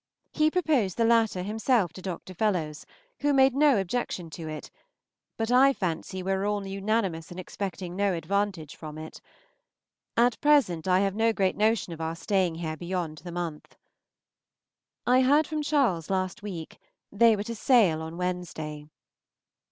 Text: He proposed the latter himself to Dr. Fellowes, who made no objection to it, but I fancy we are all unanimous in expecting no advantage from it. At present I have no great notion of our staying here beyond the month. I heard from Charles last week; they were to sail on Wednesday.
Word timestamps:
He 0.31 0.49
proposed 0.49 0.97
the 0.97 1.05
latter 1.05 1.43
himself 1.43 1.93
to 1.93 2.01
Dr. 2.01 2.33
Fellowes, 2.33 2.87
who 3.19 3.33
made 3.33 3.53
no 3.53 3.77
objection 3.79 4.31
to 4.31 4.47
it, 4.47 4.71
but 5.37 5.51
I 5.51 5.73
fancy 5.73 6.23
we 6.23 6.31
are 6.31 6.43
all 6.43 6.65
unanimous 6.65 7.31
in 7.31 7.37
expecting 7.37 7.95
no 7.95 8.11
advantage 8.15 8.75
from 8.75 8.97
it. 8.97 9.21
At 10.17 10.41
present 10.41 10.87
I 10.87 11.01
have 11.01 11.13
no 11.13 11.31
great 11.33 11.55
notion 11.55 11.93
of 11.93 12.01
our 12.01 12.15
staying 12.15 12.55
here 12.55 12.77
beyond 12.77 13.19
the 13.19 13.31
month. 13.31 13.75
I 15.05 15.21
heard 15.21 15.45
from 15.45 15.61
Charles 15.61 16.09
last 16.09 16.41
week; 16.41 16.79
they 17.11 17.35
were 17.35 17.43
to 17.43 17.53
sail 17.53 18.01
on 18.01 18.17
Wednesday. 18.17 18.89